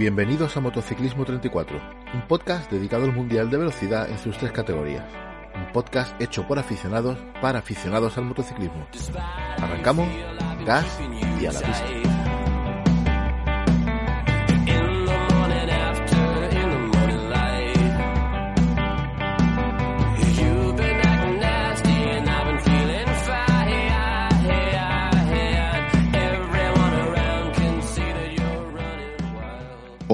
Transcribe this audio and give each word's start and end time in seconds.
Bienvenidos 0.00 0.56
a 0.56 0.60
Motociclismo 0.60 1.26
34, 1.26 1.78
un 2.14 2.22
podcast 2.26 2.72
dedicado 2.72 3.04
al 3.04 3.12
Mundial 3.12 3.50
de 3.50 3.58
Velocidad 3.58 4.08
en 4.08 4.18
sus 4.18 4.34
tres 4.38 4.50
categorías. 4.50 5.04
Un 5.54 5.70
podcast 5.72 6.18
hecho 6.22 6.48
por 6.48 6.58
aficionados 6.58 7.18
para 7.42 7.58
aficionados 7.58 8.16
al 8.16 8.24
motociclismo. 8.24 8.86
Arrancamos, 9.58 10.08
gas 10.64 10.86
y 11.38 11.44
a 11.44 11.52
la 11.52 11.60
pista. 11.60 11.99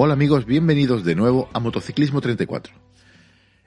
Hola 0.07 0.13
amigos, 0.13 0.45
bienvenidos 0.45 1.03
de 1.03 1.15
nuevo 1.15 1.49
a 1.51 1.59
Motociclismo 1.59 2.21
34. 2.21 2.73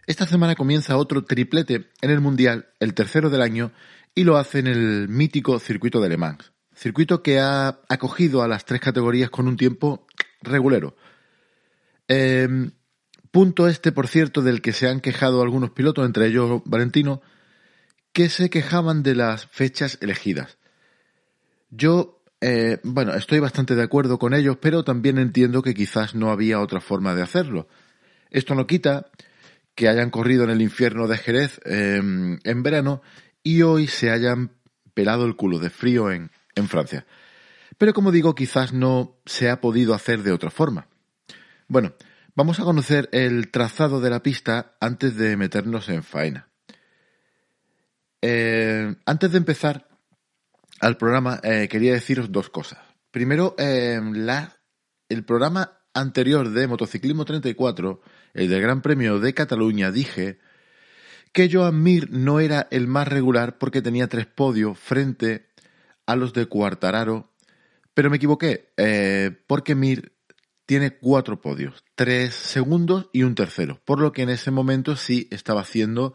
Esta 0.06 0.26
semana 0.26 0.54
comienza 0.54 0.96
otro 0.96 1.22
triplete 1.22 1.90
en 2.00 2.08
el 2.08 2.22
Mundial, 2.22 2.70
el 2.80 2.94
tercero 2.94 3.28
del 3.28 3.42
año, 3.42 3.72
y 4.14 4.24
lo 4.24 4.38
hace 4.38 4.60
en 4.60 4.66
el 4.66 5.06
mítico 5.10 5.58
circuito 5.58 6.00
de 6.00 6.08
Le 6.08 6.16
Mans. 6.16 6.50
Circuito 6.74 7.22
que 7.22 7.40
ha 7.40 7.82
acogido 7.90 8.42
a 8.42 8.48
las 8.48 8.64
tres 8.64 8.80
categorías 8.80 9.28
con 9.28 9.48
un 9.48 9.58
tiempo 9.58 10.06
regulero. 10.40 10.96
Em, 12.08 12.70
punto 13.30 13.68
este, 13.68 13.92
por 13.92 14.08
cierto, 14.08 14.40
del 14.40 14.62
que 14.62 14.72
se 14.72 14.88
han 14.88 15.00
quejado 15.00 15.42
algunos 15.42 15.72
pilotos, 15.72 16.06
entre 16.06 16.26
ellos 16.28 16.62
Valentino, 16.64 17.20
que 18.14 18.30
se 18.30 18.48
quejaban 18.48 19.02
de 19.02 19.14
las 19.14 19.44
fechas 19.48 19.98
elegidas. 20.00 20.56
Yo 21.68 22.19
eh, 22.40 22.78
bueno, 22.82 23.14
estoy 23.14 23.38
bastante 23.38 23.74
de 23.74 23.82
acuerdo 23.82 24.18
con 24.18 24.32
ellos, 24.32 24.56
pero 24.60 24.82
también 24.82 25.18
entiendo 25.18 25.62
que 25.62 25.74
quizás 25.74 26.14
no 26.14 26.30
había 26.30 26.60
otra 26.60 26.80
forma 26.80 27.14
de 27.14 27.22
hacerlo. 27.22 27.68
Esto 28.30 28.54
no 28.54 28.66
quita 28.66 29.10
que 29.74 29.88
hayan 29.88 30.10
corrido 30.10 30.44
en 30.44 30.50
el 30.50 30.62
infierno 30.62 31.06
de 31.06 31.18
Jerez 31.18 31.60
em, 31.64 32.38
en 32.44 32.62
verano 32.62 33.02
y 33.42 33.62
hoy 33.62 33.86
se 33.86 34.10
hayan 34.10 34.52
pelado 34.94 35.26
el 35.26 35.36
culo 35.36 35.58
de 35.58 35.70
frío 35.70 36.10
en, 36.10 36.30
Francia. 36.68 37.06
Pero 37.78 37.94
como 37.94 38.12
digo, 38.12 38.34
quizás 38.34 38.74
no 38.74 39.18
se 39.24 39.48
ha 39.48 39.62
podido 39.62 39.94
hacer 39.94 40.22
de 40.22 40.32
otra 40.32 40.50
forma. 40.50 40.88
Bueno, 41.68 41.94
vamos 42.34 42.60
a 42.60 42.64
conocer 42.64 43.08
el 43.12 43.50
trazado 43.50 44.02
de 44.02 44.10
la 44.10 44.22
pista 44.22 44.76
antes 44.78 45.16
de 45.16 45.38
meternos 45.38 45.88
en 45.88 46.02
faena. 46.02 46.48
Eh, 48.20 48.94
antes 49.06 49.32
de 49.32 49.38
empezar, 49.38 49.88
al 50.80 50.96
programa, 50.96 51.40
eh, 51.42 51.68
quería 51.68 51.92
deciros 51.92 52.32
dos 52.32 52.48
cosas. 52.48 52.78
Primero, 53.10 53.54
eh, 53.58 54.00
la, 54.14 54.56
el 55.08 55.24
programa 55.24 55.80
anterior 55.92 56.50
de 56.50 56.66
Motociclismo 56.66 57.24
34, 57.24 58.00
el 58.34 58.48
del 58.48 58.62
Gran 58.62 58.80
Premio 58.80 59.18
de 59.20 59.34
Cataluña, 59.34 59.90
dije 59.90 60.38
que 61.32 61.50
Joan 61.52 61.82
Mir 61.82 62.10
no 62.10 62.40
era 62.40 62.66
el 62.70 62.86
más 62.86 63.08
regular 63.08 63.58
porque 63.58 63.82
tenía 63.82 64.08
tres 64.08 64.26
podios 64.26 64.78
frente 64.78 65.48
a 66.06 66.16
los 66.16 66.32
de 66.32 66.46
Cuartararo, 66.46 67.32
pero 67.94 68.10
me 68.10 68.16
equivoqué, 68.16 68.72
eh, 68.76 69.30
porque 69.46 69.74
Mir 69.74 70.16
tiene 70.66 70.96
cuatro 70.96 71.40
podios, 71.40 71.84
tres 71.94 72.34
segundos 72.34 73.10
y 73.12 73.24
un 73.24 73.34
tercero, 73.34 73.80
por 73.84 74.00
lo 74.00 74.12
que 74.12 74.22
en 74.22 74.30
ese 74.30 74.50
momento 74.50 74.96
sí 74.96 75.28
estaba 75.30 75.64
siendo 75.64 76.14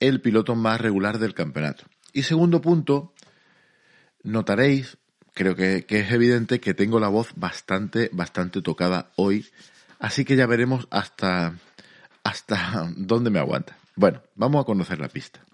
el 0.00 0.20
piloto 0.20 0.54
más 0.54 0.80
regular 0.80 1.18
del 1.18 1.34
campeonato. 1.34 1.84
Y 2.12 2.22
segundo 2.22 2.60
punto, 2.60 3.12
notaréis, 4.22 4.98
creo 5.34 5.54
que, 5.54 5.86
es 5.88 6.12
evidente 6.12 6.60
que 6.60 6.74
tengo 6.74 7.00
la 7.00 7.08
voz 7.08 7.32
bastante, 7.36 8.10
bastante 8.12 8.62
tocada 8.62 9.12
hoy, 9.16 9.46
así 9.98 10.24
que 10.24 10.36
ya 10.36 10.46
veremos 10.46 10.88
hasta, 10.90 11.54
hasta 12.24 12.92
dónde 12.96 13.30
me 13.30 13.38
aguanta. 13.38 13.76
Bueno, 13.94 14.22
vamos 14.34 14.62
a 14.62 14.66
conocer 14.66 14.98
la 14.98 15.08
pista. 15.08 15.44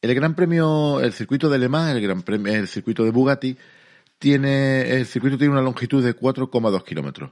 El 0.00 0.14
Gran 0.14 0.34
Premio, 0.34 1.00
el 1.00 1.12
circuito 1.12 1.48
de 1.48 1.58
Le 1.58 1.68
Mans, 1.68 1.94
el, 1.94 2.02
Gran 2.02 2.22
Premio, 2.22 2.52
el 2.52 2.66
circuito 2.66 3.04
de 3.04 3.10
Bugatti, 3.10 3.56
tiene, 4.18 4.96
el 4.96 5.06
circuito 5.06 5.38
tiene 5.38 5.52
una 5.52 5.62
longitud 5.62 6.04
de 6.04 6.16
4,2 6.16 6.84
kilómetros. 6.84 7.30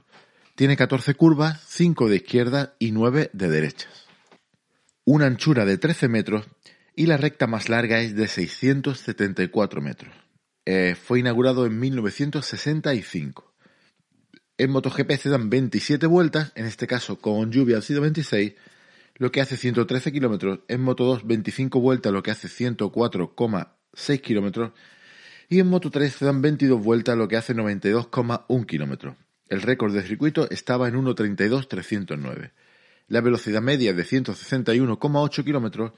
Tiene 0.55 0.77
14 0.77 1.15
curvas, 1.15 1.61
5 1.67 2.09
de 2.09 2.17
izquierda 2.17 2.75
y 2.79 2.91
9 2.91 3.29
de 3.33 3.49
derechas. 3.49 4.05
Una 5.05 5.25
anchura 5.25 5.65
de 5.65 5.77
13 5.77 6.07
metros 6.07 6.45
y 6.95 7.05
la 7.05 7.17
recta 7.17 7.47
más 7.47 7.69
larga 7.69 7.99
es 8.01 8.15
de 8.15 8.27
674 8.27 9.81
metros. 9.81 10.13
Eh, 10.65 10.95
fue 10.95 11.19
inaugurado 11.19 11.65
en 11.65 11.79
1965. 11.79 13.51
En 14.57 14.69
MotoGP 14.69 15.11
se 15.13 15.29
dan 15.29 15.49
27 15.49 16.05
vueltas, 16.05 16.51
en 16.55 16.65
este 16.65 16.85
caso 16.85 17.19
con 17.19 17.51
lluvia 17.51 17.77
han 17.77 17.81
sido 17.81 18.01
26, 18.01 18.53
lo 19.15 19.31
que 19.31 19.41
hace 19.41 19.57
113 19.57 20.11
kilómetros. 20.11 20.59
En 20.67 20.85
Moto2 20.85 21.23
25 21.23 21.79
vueltas, 21.79 22.13
lo 22.13 22.21
que 22.21 22.31
hace 22.31 22.47
104,6 22.47 24.21
kilómetros. 24.21 24.71
Y 25.49 25.59
en 25.59 25.69
Moto3 25.71 26.09
se 26.09 26.25
dan 26.25 26.41
22 26.41 26.81
vueltas, 26.81 27.17
lo 27.17 27.27
que 27.27 27.37
hace 27.37 27.55
92,1 27.55 28.65
kilómetros. 28.65 29.15
El 29.47 29.61
récord 29.61 29.93
de 29.93 30.03
circuito 30.03 30.49
estaba 30.49 30.87
en 30.87 30.95
1.32.309. 30.95 32.51
La 33.07 33.19
velocidad 33.19 33.61
media 33.61 33.93
de 33.93 34.03
161,8 34.03 35.43
kilómetros 35.43 35.91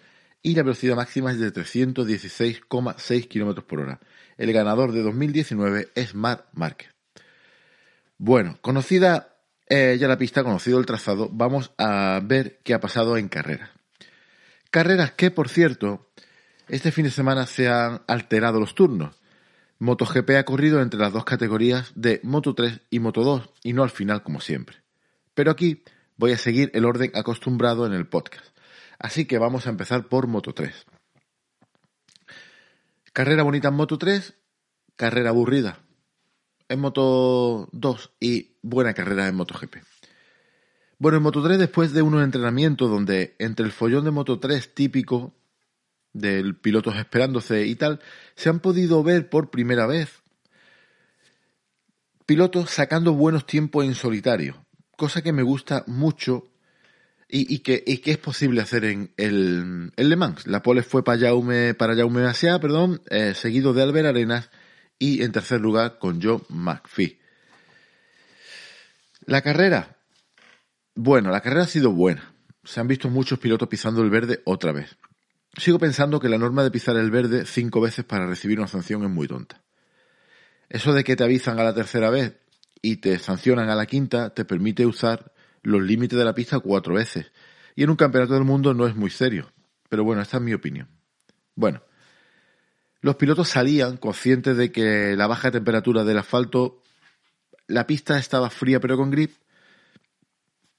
y 0.43 0.55
la 0.55 0.63
velocidad 0.63 0.95
máxima 0.95 1.31
es 1.31 1.39
de 1.39 1.51
316,6 1.51 3.27
km 3.27 3.63
por 3.63 3.79
hora. 3.79 3.99
El 4.37 4.51
ganador 4.51 4.91
de 4.91 5.01
2019 5.01 5.89
es 5.95 6.13
Marc 6.13 6.45
Márquez. 6.53 6.89
Bueno, 8.17 8.57
conocida 8.61 9.37
eh, 9.69 9.97
ya 9.99 10.07
la 10.07 10.17
pista, 10.17 10.43
conocido 10.43 10.77
el 10.79 10.85
trazado, 10.85 11.29
vamos 11.31 11.71
a 11.77 12.19
ver 12.23 12.59
qué 12.63 12.73
ha 12.73 12.81
pasado 12.81 13.17
en 13.17 13.29
carreras. 13.29 13.69
Carreras 14.69 15.13
que, 15.13 15.31
por 15.31 15.49
cierto, 15.49 16.11
este 16.67 16.91
fin 16.91 17.05
de 17.05 17.11
semana 17.11 17.47
se 17.47 17.69
han 17.69 18.01
alterado 18.07 18.59
los 18.59 18.75
turnos. 18.75 19.15
MotoGP 19.79 20.29
ha 20.31 20.45
corrido 20.45 20.81
entre 20.81 20.99
las 20.99 21.13
dos 21.13 21.25
categorías 21.25 21.91
de 21.95 22.21
Moto3 22.21 22.81
y 22.89 22.99
Moto2 22.99 23.49
y 23.63 23.73
no 23.73 23.83
al 23.83 23.89
final 23.89 24.23
como 24.23 24.41
siempre. 24.41 24.77
Pero 25.33 25.51
aquí 25.51 25.83
voy 26.17 26.31
a 26.31 26.37
seguir 26.37 26.69
el 26.73 26.85
orden 26.85 27.11
acostumbrado 27.15 27.85
en 27.85 27.93
el 27.93 28.07
podcast. 28.07 28.52
Así 28.99 29.25
que 29.25 29.37
vamos 29.37 29.67
a 29.67 29.69
empezar 29.69 30.07
por 30.07 30.27
Moto 30.27 30.53
3. 30.53 30.85
Carrera 33.11 33.43
bonita 33.43 33.67
en 33.67 33.75
Moto 33.75 33.97
3, 33.97 34.33
carrera 34.95 35.29
aburrida 35.29 35.79
en 36.69 36.79
Moto 36.79 37.69
2 37.71 38.11
y 38.19 38.57
buena 38.61 38.93
carrera 38.93 39.27
en 39.27 39.35
MotoGP. 39.35 39.77
Bueno, 40.97 41.17
en 41.17 41.23
Moto 41.23 41.43
3 41.43 41.59
después 41.59 41.93
de 41.93 42.01
unos 42.01 42.23
entrenamientos 42.23 42.89
donde 42.89 43.35
entre 43.39 43.65
el 43.65 43.71
follón 43.71 44.05
de 44.05 44.11
Moto 44.11 44.39
3 44.39 44.73
típico 44.73 45.33
del 46.13 46.55
pilotos 46.55 46.95
esperándose 46.95 47.65
y 47.65 47.75
tal, 47.75 47.99
se 48.35 48.49
han 48.49 48.59
podido 48.59 49.03
ver 49.03 49.29
por 49.29 49.49
primera 49.49 49.87
vez 49.87 50.21
pilotos 52.25 52.69
sacando 52.69 53.13
buenos 53.13 53.45
tiempos 53.45 53.85
en 53.85 53.95
solitario, 53.95 54.65
cosa 54.95 55.21
que 55.21 55.33
me 55.33 55.43
gusta 55.43 55.83
mucho 55.87 56.52
y, 57.35 57.59
que, 57.59 57.83
es 57.87 58.17
posible 58.19 58.61
hacer 58.61 58.85
en 58.85 59.11
el, 59.17 59.91
Le 59.97 60.15
Mans. 60.15 60.45
La 60.45 60.61
pole 60.61 60.83
fue 60.83 61.03
para 61.03 61.19
Jaume, 61.19 61.73
para 61.73 61.95
Jaume 61.95 62.31
perdón, 62.61 63.01
eh, 63.09 63.33
seguido 63.33 63.73
de 63.73 63.81
Albert 63.81 64.09
Arenas 64.09 64.51
y 64.99 65.23
en 65.23 65.31
tercer 65.31 65.59
lugar 65.59 65.97
con 65.97 66.21
Joe 66.21 66.41
McPhee. 66.49 67.19
La 69.25 69.41
carrera. 69.41 69.97
Bueno, 70.93 71.31
la 71.31 71.41
carrera 71.41 71.63
ha 71.63 71.67
sido 71.67 71.91
buena. 71.91 72.35
Se 72.63 72.79
han 72.79 72.87
visto 72.87 73.09
muchos 73.09 73.39
pilotos 73.39 73.67
pisando 73.67 74.03
el 74.03 74.11
verde 74.11 74.43
otra 74.45 74.71
vez. 74.71 74.95
Sigo 75.57 75.79
pensando 75.79 76.19
que 76.19 76.29
la 76.29 76.37
norma 76.37 76.63
de 76.63 76.69
pisar 76.69 76.97
el 76.97 77.09
verde 77.09 77.47
cinco 77.47 77.81
veces 77.81 78.05
para 78.05 78.27
recibir 78.27 78.59
una 78.59 78.67
sanción 78.67 79.03
es 79.03 79.09
muy 79.09 79.27
tonta. 79.27 79.63
Eso 80.69 80.93
de 80.93 81.03
que 81.03 81.15
te 81.15 81.23
avisan 81.23 81.59
a 81.59 81.63
la 81.63 81.73
tercera 81.73 82.11
vez 82.11 82.35
y 82.79 82.97
te 82.97 83.17
sancionan 83.17 83.71
a 83.71 83.75
la 83.75 83.87
quinta 83.87 84.35
te 84.35 84.45
permite 84.45 84.85
usar 84.85 85.32
los 85.63 85.81
límites 85.81 86.17
de 86.17 86.25
la 86.25 86.35
pista 86.35 86.59
cuatro 86.59 86.93
veces. 86.95 87.31
Y 87.75 87.83
en 87.83 87.89
un 87.89 87.95
campeonato 87.95 88.33
del 88.33 88.43
mundo 88.43 88.73
no 88.73 88.85
es 88.85 88.95
muy 88.95 89.09
serio. 89.09 89.51
Pero 89.89 90.03
bueno, 90.03 90.21
esta 90.21 90.37
es 90.37 90.43
mi 90.43 90.53
opinión. 90.53 90.87
Bueno, 91.55 91.81
los 93.01 93.15
pilotos 93.15 93.49
salían 93.49 93.97
conscientes 93.97 94.57
de 94.57 94.71
que 94.71 95.15
la 95.15 95.27
baja 95.27 95.51
temperatura 95.51 96.03
del 96.03 96.17
asfalto, 96.17 96.81
la 97.67 97.85
pista 97.85 98.17
estaba 98.17 98.49
fría 98.49 98.79
pero 98.79 98.97
con 98.97 99.11
grip, 99.11 99.31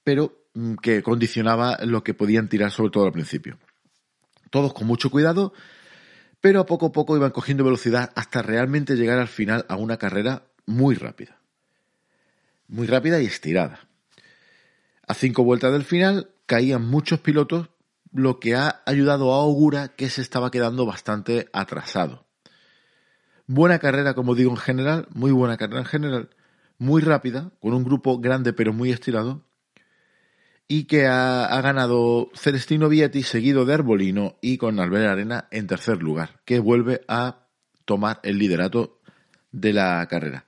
pero 0.05 0.47
mm, 0.55 0.77
que 0.77 1.03
condicionaba 1.03 1.79
lo 1.85 2.03
que 2.03 2.15
podían 2.15 2.49
tirar 2.49 2.71
sobre 2.71 2.91
todo 2.91 3.05
al 3.05 3.13
principio. 3.13 3.59
Todos 4.51 4.73
con 4.73 4.87
mucho 4.87 5.11
cuidado, 5.11 5.53
pero 6.41 6.61
a 6.61 6.67
poco 6.67 6.87
a 6.87 6.93
poco 6.93 7.17
iban 7.17 7.31
cogiendo 7.31 7.65
velocidad 7.65 8.13
hasta 8.15 8.43
realmente 8.43 8.97
llegar 8.97 9.19
al 9.19 9.29
final 9.29 9.65
a 9.69 9.77
una 9.77 9.97
carrera 9.97 10.45
muy 10.67 10.95
rápida. 10.95 11.39
Muy 12.69 12.87
rápida 12.87 13.21
y 13.21 13.27
estirada. 13.27 13.81
A 15.07 15.15
cinco 15.15 15.45
vueltas 15.45 15.73
del 15.73 15.85
final 15.85 16.31
caían 16.47 16.87
muchos 16.87 17.21
pilotos, 17.21 17.69
lo 18.13 18.39
que 18.39 18.55
ha 18.55 18.83
ayudado 18.87 19.33
a 19.33 19.43
Ogura 19.45 19.89
que 19.89 20.09
se 20.09 20.23
estaba 20.23 20.51
quedando 20.51 20.87
bastante 20.87 21.49
atrasado. 21.53 22.27
Buena 23.47 23.79
carrera, 23.79 24.15
como 24.15 24.35
digo 24.35 24.51
en 24.51 24.57
general, 24.57 25.07
muy 25.11 25.33
buena 25.33 25.57
carrera 25.57 25.81
en 25.81 25.87
general, 25.87 26.31
muy 26.79 27.03
rápida, 27.03 27.53
con 27.61 27.75
un 27.75 27.85
grupo 27.85 28.19
grande 28.19 28.53
pero 28.53 28.73
muy 28.73 28.91
estirado, 28.91 29.45
y 30.67 30.85
que 30.85 31.07
ha, 31.07 31.61
ganado 31.61 32.31
Celestino 32.35 32.89
Vietti, 32.89 33.23
seguido 33.23 33.65
de 33.65 33.75
Arbolino 33.75 34.37
y 34.41 34.57
con 34.57 34.81
Albert 34.81 35.09
Arena 35.09 35.49
en 35.51 35.67
tercer 35.67 36.03
lugar, 36.03 36.41
que 36.45 36.59
vuelve 36.59 37.03
a 37.07 37.47
tomar 37.85 38.21
el 38.23 38.39
liderato 38.39 38.99
de 39.53 39.73
la 39.75 40.07
carrera. 40.09 40.47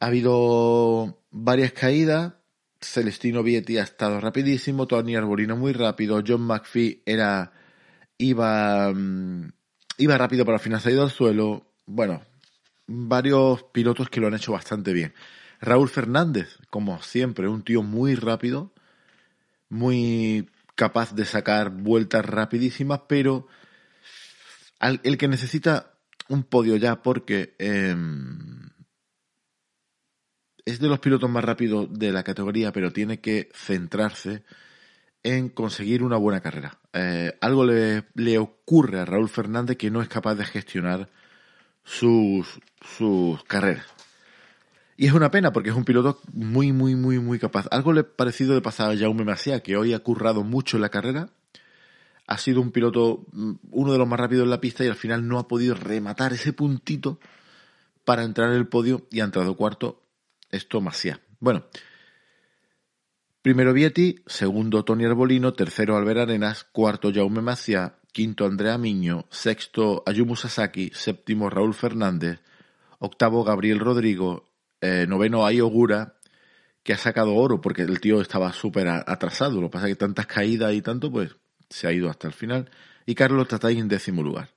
Ha 0.00 0.06
habido 0.06 1.18
varias 1.30 1.72
caídas, 1.72 2.34
Celestino 2.80 3.42
Vietti 3.42 3.78
ha 3.78 3.82
estado 3.82 4.20
rapidísimo, 4.20 4.86
Tony 4.86 5.16
Arbolino 5.16 5.56
muy 5.56 5.72
rápido, 5.72 6.22
John 6.26 6.42
McPhee 6.42 7.02
era 7.04 7.52
iba 8.18 8.92
mm, 8.92 9.52
iba 9.98 10.18
rápido 10.18 10.44
pero 10.44 10.56
al 10.56 10.62
final 10.62 10.80
se 10.80 10.88
ha 10.88 10.92
ido 10.92 11.02
al 11.02 11.10
suelo. 11.10 11.74
Bueno, 11.86 12.22
varios 12.86 13.64
pilotos 13.64 14.08
que 14.08 14.20
lo 14.20 14.28
han 14.28 14.34
hecho 14.34 14.52
bastante 14.52 14.92
bien. 14.92 15.14
Raúl 15.60 15.88
Fernández, 15.88 16.58
como 16.70 17.02
siempre, 17.02 17.48
un 17.48 17.62
tío 17.62 17.82
muy 17.82 18.14
rápido, 18.14 18.72
muy 19.68 20.48
capaz 20.74 21.14
de 21.14 21.26
sacar 21.26 21.70
vueltas 21.70 22.24
rapidísimas, 22.24 23.02
pero 23.06 23.46
el 24.80 25.18
que 25.18 25.28
necesita 25.28 25.94
un 26.30 26.44
podio 26.44 26.76
ya 26.76 27.02
porque 27.02 27.54
em, 27.58 28.59
es 30.64 30.80
de 30.80 30.88
los 30.88 31.00
pilotos 31.00 31.30
más 31.30 31.44
rápidos 31.44 31.88
de 31.92 32.12
la 32.12 32.22
categoría, 32.22 32.72
pero 32.72 32.92
tiene 32.92 33.20
que 33.20 33.50
centrarse 33.54 34.42
en 35.22 35.48
conseguir 35.48 36.02
una 36.02 36.16
buena 36.16 36.40
carrera. 36.40 36.78
Eh, 36.92 37.36
algo 37.40 37.64
le, 37.64 38.38
ocurre 38.38 39.00
a 39.00 39.04
Raúl 39.04 39.28
Fernández 39.28 39.76
que 39.76 39.90
no 39.90 40.02
es 40.02 40.08
capaz 40.08 40.34
de 40.34 40.44
gestionar 40.44 41.10
sus, 41.84 42.60
sus 42.96 43.42
carreras. 43.44 43.86
Y 44.96 45.06
es 45.06 45.12
una 45.12 45.30
pena 45.30 45.52
porque 45.52 45.70
es 45.70 45.76
un 45.76 45.84
piloto 45.84 46.20
muy, 46.32 46.72
muy, 46.72 46.94
muy, 46.94 47.18
muy 47.18 47.38
capaz. 47.38 47.66
Algo 47.70 47.92
le 47.92 48.04
parecido 48.04 48.54
de 48.54 48.60
pasar 48.60 48.90
a 48.90 48.96
Jaume 48.96 49.24
Masia, 49.24 49.60
que 49.60 49.76
hoy 49.76 49.94
ha 49.94 50.00
currado 50.00 50.42
mucho 50.42 50.76
en 50.76 50.82
la 50.82 50.90
carrera. 50.90 51.30
Ha 52.26 52.38
sido 52.38 52.60
un 52.60 52.70
piloto, 52.70 53.24
mm, 53.32 53.52
uno 53.70 53.92
de 53.92 53.98
los 53.98 54.06
más 54.06 54.20
rápidos 54.20 54.44
en 54.44 54.50
la 54.50 54.60
pista 54.60 54.84
y 54.84 54.88
al 54.88 54.96
final 54.96 55.26
no 55.26 55.38
ha 55.38 55.48
podido 55.48 55.74
rematar 55.74 56.32
ese 56.32 56.52
puntito 56.52 57.18
para 58.04 58.24
entrar 58.24 58.50
en 58.50 58.56
el 58.56 58.68
podio 58.68 59.06
y 59.10 59.20
ha 59.20 59.24
entrado 59.24 59.56
cuarto 59.56 60.02
esto 60.50 60.80
Masia. 60.80 61.20
Bueno, 61.38 61.66
primero 63.42 63.72
Vietti, 63.72 64.16
segundo 64.26 64.84
Tony 64.84 65.04
Arbolino, 65.04 65.54
tercero 65.54 65.96
Albert 65.96 66.20
Arenas, 66.20 66.64
cuarto 66.64 67.12
Jaume 67.12 67.42
Macia, 67.42 67.96
quinto 68.12 68.44
Andrea 68.44 68.78
Miño, 68.78 69.26
sexto 69.30 70.02
Ayumu 70.06 70.36
Sasaki, 70.36 70.90
séptimo 70.94 71.50
Raúl 71.50 71.74
Fernández, 71.74 72.40
octavo 72.98 73.44
Gabriel 73.44 73.78
Rodrigo, 73.78 74.50
eh, 74.80 75.06
noveno 75.08 75.46
Ayogura, 75.46 76.16
que 76.82 76.92
ha 76.92 76.98
sacado 76.98 77.34
oro 77.34 77.60
porque 77.60 77.82
el 77.82 78.00
tío 78.00 78.20
estaba 78.20 78.52
súper 78.52 78.88
atrasado. 78.88 79.60
Lo 79.60 79.68
que 79.68 79.72
pasa 79.72 79.86
es 79.86 79.92
que 79.92 79.98
tantas 79.98 80.26
caídas 80.26 80.72
y 80.74 80.82
tanto, 80.82 81.10
pues 81.10 81.36
se 81.68 81.86
ha 81.86 81.92
ido 81.92 82.08
hasta 82.08 82.26
el 82.26 82.32
final. 82.32 82.70
Y 83.06 83.14
Carlos 83.14 83.48
Tatay 83.48 83.78
en 83.78 83.88
décimo 83.88 84.22
lugar. 84.22 84.50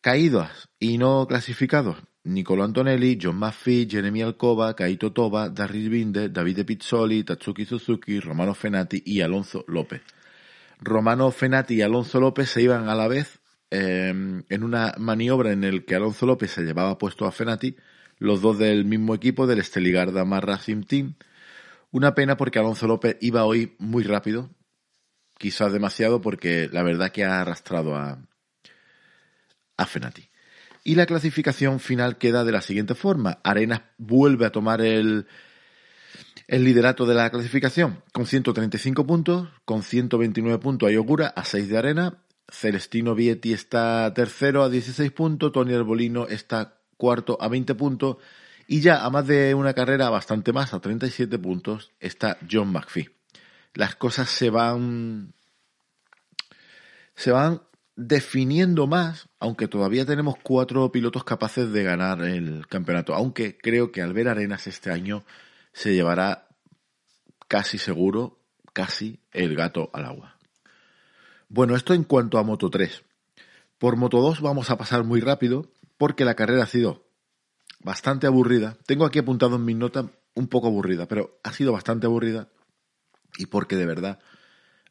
Caídas 0.00 0.68
y 0.78 0.98
no 0.98 1.26
clasificados. 1.28 1.98
Nicolo 2.24 2.62
Antonelli, 2.62 3.18
John 3.20 3.36
Maffei, 3.36 3.86
Jeremy 3.88 4.22
Alcoba, 4.22 4.74
Kaito 4.74 5.12
Toba, 5.12 5.48
Darryl 5.48 5.88
Binder, 5.88 6.30
Davide 6.30 6.64
Pizzoli, 6.64 7.24
Tatsuki 7.24 7.64
Suzuki, 7.64 8.20
Romano 8.20 8.54
Fenati 8.54 9.02
y 9.04 9.20
Alonso 9.20 9.64
López. 9.66 10.02
Romano 10.78 11.30
Fenati 11.30 11.74
y 11.74 11.82
Alonso 11.82 12.20
López 12.20 12.50
se 12.50 12.62
iban 12.62 12.88
a 12.88 12.94
la 12.94 13.08
vez 13.08 13.40
eh, 13.70 14.10
en 14.10 14.62
una 14.62 14.94
maniobra 14.98 15.52
en 15.52 15.64
el 15.64 15.84
que 15.84 15.96
Alonso 15.96 16.26
López 16.26 16.52
se 16.52 16.62
llevaba 16.62 16.98
puesto 16.98 17.26
a 17.26 17.32
Fenati 17.32 17.76
los 18.18 18.40
dos 18.40 18.58
del 18.58 18.84
mismo 18.84 19.14
equipo, 19.14 19.46
del 19.48 19.58
Esteligarda 19.58 20.24
más 20.24 20.44
Racing 20.44 20.84
Team. 20.84 21.14
Una 21.90 22.14
pena 22.14 22.36
porque 22.36 22.60
Alonso 22.60 22.86
López 22.86 23.16
iba 23.20 23.44
hoy 23.44 23.74
muy 23.78 24.04
rápido, 24.04 24.50
quizás 25.38 25.72
demasiado 25.72 26.20
porque 26.20 26.68
la 26.72 26.84
verdad 26.84 27.10
que 27.10 27.24
ha 27.24 27.40
arrastrado 27.40 27.96
a, 27.96 28.20
a 29.76 29.86
Fenati. 29.86 30.31
Y 30.84 30.96
la 30.96 31.06
clasificación 31.06 31.80
final 31.80 32.18
queda 32.18 32.44
de 32.44 32.52
la 32.52 32.60
siguiente 32.60 32.94
forma. 32.94 33.38
Arenas 33.44 33.82
vuelve 33.98 34.46
a 34.46 34.50
tomar 34.52 34.80
el, 34.80 35.26
el 36.48 36.64
liderato 36.64 37.06
de 37.06 37.14
la 37.14 37.30
clasificación 37.30 38.02
con 38.12 38.26
135 38.26 39.06
puntos, 39.06 39.48
con 39.64 39.82
129 39.82 40.58
puntos 40.58 40.88
a 40.88 40.92
Yogura 40.92 41.28
a 41.28 41.44
6 41.44 41.68
de 41.68 41.78
Arena, 41.78 42.18
Celestino 42.48 43.14
Vietti 43.14 43.52
está 43.52 44.12
tercero 44.14 44.62
a 44.62 44.68
16 44.68 45.10
puntos, 45.12 45.52
Tony 45.52 45.72
Arbolino 45.72 46.26
está 46.26 46.78
cuarto 46.96 47.38
a 47.40 47.48
20 47.48 47.74
puntos 47.74 48.16
y 48.66 48.80
ya 48.80 49.04
a 49.04 49.10
más 49.10 49.26
de 49.26 49.54
una 49.54 49.74
carrera 49.74 50.10
bastante 50.10 50.52
más, 50.52 50.74
a 50.74 50.80
37 50.80 51.38
puntos, 51.38 51.92
está 52.00 52.38
John 52.50 52.72
McPhee. 52.72 53.10
Las 53.74 53.96
cosas 53.96 54.28
se 54.28 54.50
van 54.50 55.32
se 57.14 57.30
van 57.30 57.62
definiendo 57.96 58.86
más, 58.86 59.28
aunque 59.38 59.68
todavía 59.68 60.06
tenemos 60.06 60.36
cuatro 60.42 60.90
pilotos 60.90 61.24
capaces 61.24 61.72
de 61.72 61.82
ganar 61.82 62.22
el 62.22 62.66
campeonato, 62.66 63.14
aunque 63.14 63.56
creo 63.56 63.92
que 63.92 64.02
al 64.02 64.14
ver 64.14 64.28
Arenas 64.28 64.66
este 64.66 64.90
año 64.90 65.24
se 65.72 65.94
llevará 65.94 66.48
casi 67.48 67.78
seguro, 67.78 68.40
casi 68.72 69.20
el 69.32 69.54
gato 69.54 69.90
al 69.92 70.06
agua. 70.06 70.38
Bueno, 71.48 71.76
esto 71.76 71.92
en 71.92 72.04
cuanto 72.04 72.38
a 72.38 72.42
Moto 72.42 72.70
3. 72.70 73.02
Por 73.78 73.96
Moto 73.96 74.20
2 74.20 74.40
vamos 74.40 74.70
a 74.70 74.78
pasar 74.78 75.04
muy 75.04 75.20
rápido 75.20 75.70
porque 75.98 76.24
la 76.24 76.34
carrera 76.34 76.62
ha 76.62 76.66
sido 76.66 77.04
bastante 77.80 78.26
aburrida. 78.26 78.78
Tengo 78.86 79.04
aquí 79.04 79.18
apuntado 79.18 79.56
en 79.56 79.64
mis 79.64 79.76
notas 79.76 80.06
un 80.34 80.48
poco 80.48 80.68
aburrida, 80.68 81.06
pero 81.06 81.38
ha 81.42 81.52
sido 81.52 81.72
bastante 81.72 82.06
aburrida 82.06 82.48
y 83.36 83.46
porque 83.46 83.76
de 83.76 83.86
verdad 83.86 84.18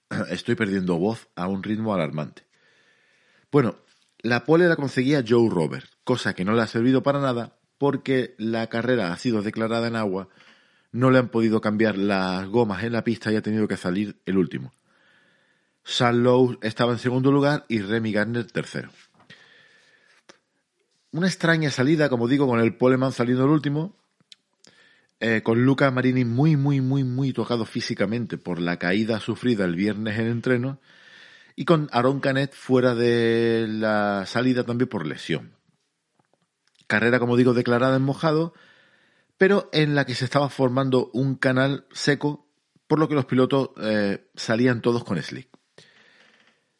estoy 0.30 0.56
perdiendo 0.56 1.00
voz 1.00 1.30
a 1.36 1.48
un 1.48 1.64
ritmo 1.64 1.94
alarmante. 1.96 2.51
Bueno, 3.52 3.76
la 4.20 4.46
pole 4.46 4.68
la 4.68 4.76
conseguía 4.76 5.24
Joe 5.28 5.50
Robert, 5.50 5.88
cosa 6.04 6.34
que 6.34 6.46
no 6.46 6.54
le 6.54 6.62
ha 6.62 6.68
servido 6.68 7.04
para 7.04 7.20
nada 7.20 7.58
porque 7.78 8.36
la 8.38 8.68
carrera 8.68 9.12
ha 9.12 9.18
sido 9.18 9.42
declarada 9.42 9.88
en 9.88 9.96
agua, 9.96 10.30
no 10.92 11.10
le 11.10 11.20
han 11.20 11.30
podido 11.30 11.62
cambiar 11.62 11.98
las 11.98 12.48
gomas 12.48 12.84
en 12.84 12.94
la 12.94 13.04
pista 13.04 13.32
y 13.32 13.36
ha 13.36 13.42
tenido 13.42 13.68
que 13.68 13.78
salir 13.78 14.22
el 14.26 14.38
último. 14.38 14.74
Sam 15.84 16.18
Lowe 16.24 16.60
estaba 16.62 16.92
en 16.92 17.00
segundo 17.00 17.32
lugar 17.32 17.66
y 17.68 17.80
Remy 17.80 18.12
Gardner 18.12 18.46
tercero 18.46 18.92
una 21.12 21.28
extraña 21.28 21.70
salida, 21.70 22.10
como 22.10 22.28
digo, 22.28 22.48
con 22.48 22.60
el 22.60 22.76
Poleman 22.76 23.12
saliendo 23.12 23.44
el 23.44 23.52
último, 23.52 23.96
eh, 25.20 25.42
con 25.44 25.64
Luca 25.64 25.92
Marini 25.92 26.26
muy, 26.26 26.56
muy, 26.56 26.82
muy, 26.82 27.04
muy 27.04 27.34
tocado 27.34 27.66
físicamente 27.66 28.38
por 28.38 28.60
la 28.60 28.78
caída 28.80 29.20
sufrida 29.20 29.66
el 29.66 29.76
viernes 29.76 30.18
en 30.18 30.28
entreno, 30.28 30.80
y 31.56 31.66
con 31.66 31.90
Aaron 31.92 32.20
Canet 32.20 32.54
fuera 32.54 32.96
de 32.96 33.66
la 33.68 34.26
salida 34.26 34.64
también 34.64 34.90
por 34.90 35.06
lesión. 35.06 35.56
Carrera, 36.88 37.20
como 37.20 37.38
digo, 37.38 37.54
declarada 37.54 37.96
en 37.96 38.04
mojado, 38.04 38.54
pero 39.38 39.70
en 39.74 39.96
la 39.96 40.06
que 40.06 40.16
se 40.16 40.26
estaba 40.26 40.50
formando 40.50 41.10
un 41.14 41.36
canal 41.36 41.86
seco, 41.92 42.48
por 42.88 43.00
lo 43.00 43.08
que 43.08 43.16
los 43.16 43.26
pilotos 43.26 43.72
eh, 43.82 44.30
salían 44.36 44.82
todos 44.82 45.04
con 45.04 45.22
slick. 45.22 45.50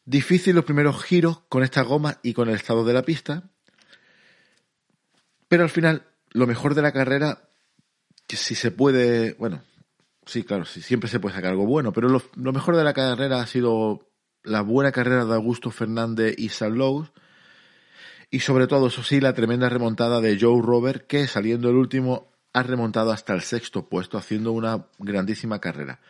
Difícil 0.04 0.54
los 0.54 0.64
primeros 0.64 1.02
giros 1.02 1.40
con 1.48 1.62
esta 1.62 1.82
goma 1.82 2.18
y 2.22 2.34
con 2.34 2.48
el 2.48 2.56
estado 2.56 2.84
de 2.84 2.92
la 2.92 3.02
pista, 3.02 3.50
pero 5.52 5.64
al 5.64 5.70
final, 5.70 6.06
lo 6.30 6.46
mejor 6.46 6.74
de 6.74 6.80
la 6.80 6.92
carrera, 6.92 7.50
que 8.26 8.36
si 8.36 8.54
se 8.54 8.70
puede, 8.70 9.34
bueno, 9.34 9.62
sí, 10.24 10.44
claro, 10.44 10.64
siempre 10.64 11.10
se 11.10 11.20
puede 11.20 11.34
sacar 11.34 11.50
algo 11.50 11.66
bueno, 11.66 11.92
pero 11.92 12.08
lo, 12.08 12.52
mejor 12.52 12.74
de 12.76 12.84
la 12.84 12.94
carrera 12.94 13.42
ha 13.42 13.46
sido 13.46 14.08
la 14.44 14.62
buena 14.62 14.92
carrera 14.92 15.24
de 15.24 15.34
Augusto 15.34 15.70
Fernández 15.70 16.34
y 16.38 16.48
San 16.48 16.76
y 18.30 18.40
sobre 18.40 18.66
todo, 18.66 18.86
eso 18.86 19.02
sí, 19.02 19.20
la 19.20 19.34
tremenda 19.34 19.68
remontada 19.68 20.20
de 20.20 20.38
Joe 20.40 20.62
Robert, 20.62 21.06
que 21.06 21.26
saliendo 21.26 21.68
el 21.68 21.76
último 21.76 22.32
ha 22.54 22.62
remontado 22.62 23.12
hasta 23.12 23.34
el 23.34 23.42
sexto 23.42 23.88
puesto, 23.88 24.16
haciendo 24.16 24.52
una 24.52 24.86
grandísima 24.98 25.60
carrera. 25.60 26.00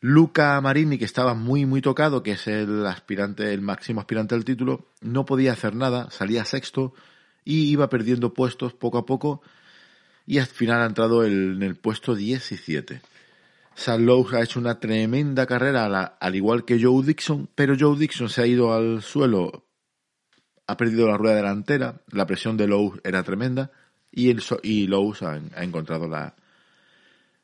Luca 0.00 0.60
Marini, 0.60 0.98
que 0.98 1.04
estaba 1.04 1.34
muy, 1.34 1.66
muy 1.66 1.82
tocado, 1.82 2.22
que 2.22 2.32
es 2.32 2.46
el 2.46 2.86
aspirante, 2.86 3.52
el 3.52 3.60
máximo 3.60 4.00
aspirante 4.00 4.34
al 4.34 4.44
título, 4.44 4.88
no 5.02 5.26
podía 5.26 5.52
hacer 5.52 5.74
nada, 5.74 6.10
salía 6.10 6.44
sexto, 6.44 6.94
y 7.44 7.70
iba 7.70 7.88
perdiendo 7.88 8.32
puestos 8.34 8.72
poco 8.72 8.98
a 8.98 9.06
poco 9.06 9.42
y 10.26 10.38
al 10.38 10.46
final 10.46 10.82
ha 10.82 10.86
entrado 10.86 11.24
en 11.24 11.62
el 11.62 11.76
puesto 11.76 12.14
17. 12.14 13.02
Sam 13.74 14.04
Lowe 14.04 14.36
ha 14.36 14.42
hecho 14.42 14.60
una 14.60 14.78
tremenda 14.78 15.46
carrera 15.46 16.04
al 16.20 16.34
igual 16.34 16.64
que 16.64 16.80
Joe 16.80 17.04
Dixon, 17.04 17.48
pero 17.54 17.74
Joe 17.78 17.98
Dixon 17.98 18.28
se 18.28 18.42
ha 18.42 18.46
ido 18.46 18.72
al 18.72 19.02
suelo, 19.02 19.66
ha 20.66 20.76
perdido 20.76 21.08
la 21.08 21.16
rueda 21.16 21.36
delantera, 21.36 22.02
la 22.10 22.26
presión 22.26 22.56
de 22.56 22.68
Lowe 22.68 23.00
era 23.02 23.22
tremenda 23.22 23.70
y, 24.12 24.30
el, 24.30 24.42
Lowe 24.88 25.16
ha, 25.22 25.62
encontrado 25.62 26.08
la, 26.08 26.34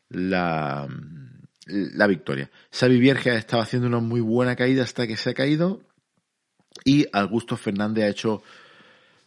la, 0.09 0.87
la 1.67 2.07
victoria. 2.07 2.51
Xavi 2.73 2.99
Vierge 3.01 3.35
estaba 3.35 3.65
haciendo 3.65 3.89
una 3.89 3.99
muy 3.99 4.21
buena 4.21 4.55
caída 4.55 4.85
hasta 4.85 5.07
que 5.07 5.17
se 5.17 5.31
ha 5.31 5.35
caído 5.35 5.81
y 6.85 7.07
Augusto 7.13 7.57
Fernández 7.57 8.05
ha 8.05 8.09
hecho 8.09 8.43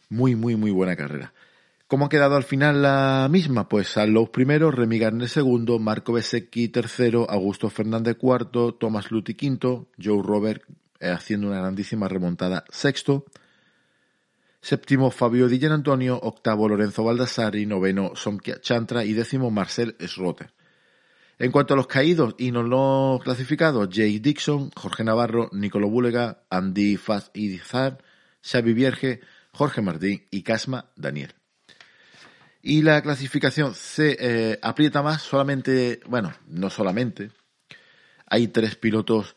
muy, 0.08 0.34
muy, 0.34 0.56
muy 0.56 0.70
buena 0.70 0.96
carrera. 0.96 1.32
¿Cómo 1.86 2.06
ha 2.06 2.08
quedado 2.08 2.36
al 2.36 2.44
final 2.44 2.80
la 2.80 3.28
misma? 3.30 3.68
Pues 3.68 3.88
Sallows 3.88 4.30
primero, 4.30 4.70
Remy 4.70 4.98
Garner 4.98 5.28
segundo, 5.28 5.78
Marco 5.78 6.14
Besecchi 6.14 6.68
tercero, 6.68 7.28
Augusto 7.28 7.68
Fernández 7.68 8.16
cuarto, 8.16 8.74
Thomas 8.74 9.10
Luti 9.10 9.34
quinto, 9.34 9.90
Joe 10.02 10.22
Robert 10.22 10.62
eh, 10.98 11.10
haciendo 11.10 11.48
una 11.48 11.58
grandísima 11.58 12.08
remontada 12.08 12.64
sexto, 12.70 13.26
séptimo 14.62 15.10
Fabio 15.10 15.46
Di 15.46 15.62
Antonio, 15.66 16.18
octavo 16.22 16.68
Lorenzo 16.68 17.04
Baldassari, 17.04 17.66
noveno 17.66 18.12
Somkia 18.14 18.62
Chantra 18.62 19.04
y 19.04 19.12
décimo 19.12 19.50
Marcel 19.50 19.94
Schroter. 20.00 20.54
En 21.38 21.50
cuanto 21.50 21.74
a 21.74 21.76
los 21.76 21.86
caídos 21.86 22.34
y 22.38 22.50
no 22.50 22.62
los 22.62 23.22
clasificados, 23.22 23.90
Jay 23.92 24.20
Dixon, 24.20 24.70
Jorge 24.74 25.04
Navarro, 25.04 25.50
Nicolo 25.52 25.90
Búlega, 25.90 26.44
Andy 26.48 26.96
Faz 26.96 27.30
Idizar, 27.34 27.98
Xavi 28.42 28.72
Vierge, 28.72 29.20
Jorge 29.52 29.82
Martín 29.82 30.24
y 30.30 30.42
Casma 30.42 30.90
Daniel. 30.96 31.34
Y 32.66 32.80
la 32.80 33.02
clasificación 33.02 33.74
se 33.74 34.16
eh, 34.18 34.58
aprieta 34.62 35.02
más 35.02 35.20
solamente, 35.20 36.00
bueno, 36.06 36.32
no 36.48 36.70
solamente, 36.70 37.30
hay 38.24 38.48
tres 38.48 38.74
pilotos, 38.74 39.36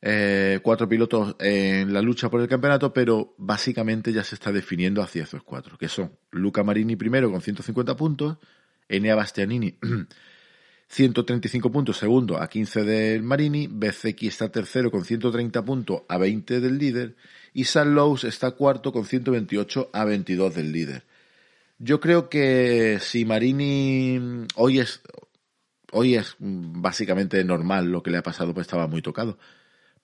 eh, 0.00 0.60
cuatro 0.62 0.88
pilotos 0.88 1.34
en 1.40 1.92
la 1.92 2.00
lucha 2.00 2.30
por 2.30 2.40
el 2.40 2.46
campeonato, 2.46 2.92
pero 2.92 3.34
básicamente 3.38 4.12
ya 4.12 4.22
se 4.22 4.36
está 4.36 4.52
definiendo 4.52 5.02
hacia 5.02 5.24
esos 5.24 5.42
cuatro, 5.42 5.76
que 5.76 5.88
son 5.88 6.16
Luca 6.30 6.62
Marini 6.62 6.94
primero 6.94 7.28
con 7.28 7.40
150 7.40 7.96
puntos, 7.96 8.36
Enea 8.88 9.16
Bastianini 9.16 9.76
135 10.86 11.72
puntos 11.72 11.96
segundo 11.96 12.40
a 12.40 12.48
15 12.48 12.84
del 12.84 13.24
Marini, 13.24 13.66
BCX 13.66 14.22
está 14.22 14.52
tercero 14.52 14.92
con 14.92 15.04
130 15.04 15.64
puntos 15.64 16.02
a 16.08 16.18
20 16.18 16.60
del 16.60 16.78
líder 16.78 17.16
y 17.52 17.64
San 17.64 17.96
Lowe's 17.96 18.22
está 18.22 18.52
cuarto 18.52 18.92
con 18.92 19.06
128 19.06 19.90
a 19.92 20.04
22 20.04 20.54
del 20.54 20.70
líder. 20.70 21.09
Yo 21.82 21.98
creo 21.98 22.28
que 22.28 22.98
si 23.00 23.24
Marini 23.24 24.46
hoy 24.54 24.80
es 24.80 25.00
hoy 25.92 26.14
es 26.14 26.36
básicamente 26.38 27.42
normal 27.42 27.90
lo 27.90 28.02
que 28.02 28.10
le 28.10 28.18
ha 28.18 28.22
pasado, 28.22 28.52
pues 28.52 28.66
estaba 28.66 28.86
muy 28.86 29.00
tocado. 29.00 29.38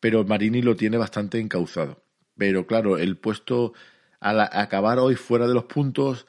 Pero 0.01 0.25
Marini 0.25 0.63
lo 0.63 0.75
tiene 0.75 0.97
bastante 0.97 1.39
encauzado. 1.39 2.03
Pero 2.37 2.67
claro, 2.67 2.97
el 2.97 3.19
puesto 3.19 3.75
al 4.21 4.41
acabar 4.41 4.99
hoy 4.99 5.17
fuera 5.17 5.47
de 5.47 5.53
los 5.53 5.65
puntos, 5.65 6.27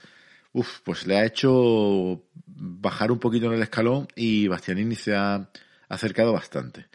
pues 0.84 1.08
le 1.08 1.18
ha 1.18 1.25
hecho 1.25 2.25
bajar 2.46 3.10
un 3.10 3.20
poquito 3.20 3.46
en 3.46 3.54
el 3.54 3.62
escalón 3.62 4.10
y 4.16 4.50
Bastianini 4.50 4.96
se 4.96 5.16
ha 5.16 5.50
acercado 5.88 6.34
bastante. 6.34 6.88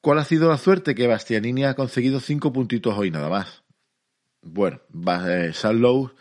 ¿Cuál 0.00 0.18
ha 0.18 0.24
sido 0.24 0.48
la 0.48 0.58
suerte? 0.58 0.94
Que 0.94 1.08
Bastianini 1.08 1.64
ha 1.64 1.74
conseguido 1.74 2.20
cinco 2.20 2.52
puntitos 2.52 2.96
hoy 2.96 3.10
nada 3.10 3.28
más. 3.28 3.64
Bueno, 4.42 4.80
eh, 5.26 5.50
San 5.52 5.80
Lowe 5.80 6.12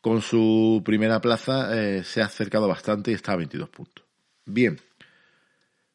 con 0.00 0.22
su 0.22 0.82
primera 0.84 1.20
plaza 1.20 1.76
eh, 1.78 2.04
se 2.04 2.22
ha 2.22 2.26
acercado 2.26 2.68
bastante 2.68 3.10
y 3.10 3.14
está 3.14 3.32
a 3.32 3.36
22 3.36 3.68
puntos. 3.68 4.04
Bien. 4.46 4.80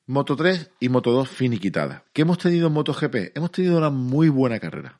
Moto 0.07 0.35
3 0.35 0.71
y 0.79 0.89
Moto 0.89 1.11
2 1.11 1.29
finiquitada. 1.29 2.03
¿Qué 2.13 2.21
hemos 2.21 2.37
tenido 2.37 2.67
en 2.67 2.73
MotoGP? 2.73 3.35
Hemos 3.35 3.51
tenido 3.51 3.77
una 3.77 3.89
muy 3.89 4.29
buena 4.29 4.59
carrera. 4.59 4.99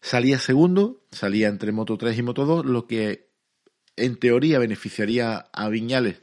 Salía 0.00 0.38
segundo, 0.38 1.04
salía 1.12 1.48
entre 1.48 1.70
Moto 1.70 1.96
3 1.96 2.18
y 2.18 2.22
Moto 2.22 2.44
2, 2.44 2.66
lo 2.66 2.88
que 2.88 3.28
en 3.96 4.16
teoría 4.16 4.58
beneficiaría 4.58 5.46
a 5.52 5.68
Viñales 5.68 6.22